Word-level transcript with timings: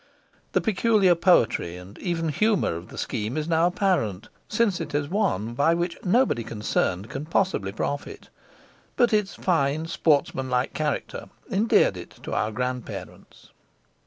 The 0.53 0.61
peculiar 0.61 1.13
poetry 1.13 1.77
and 1.77 1.95
even 1.99 2.29
humour 2.29 2.73
of 2.75 2.87
the 2.87 2.97
scheme 2.97 3.37
is 3.37 3.47
now 3.47 3.67
apparent, 3.67 4.29
since 4.49 4.81
it 4.81 4.95
is 4.95 5.07
one 5.09 5.53
by 5.53 5.75
which 5.75 5.95
nobody 6.03 6.43
concerned 6.43 7.07
can 7.07 7.27
possibly 7.27 7.71
profit; 7.71 8.29
but 8.95 9.13
its 9.13 9.35
fine, 9.35 9.85
sportsmanlike 9.85 10.73
character 10.73 11.29
endeared 11.51 11.97
it 11.97 12.09
to 12.23 12.33
our 12.33 12.51
grandparents. 12.51 13.51